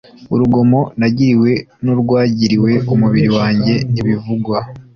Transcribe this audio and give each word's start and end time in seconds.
Urugomo 0.33 0.79
nagiriwe 0.99 1.51
n’urwagiriwe 1.83 2.71
umubiri 2.93 3.29
wanjye 3.37 3.73
ntibivugwa 3.91 4.57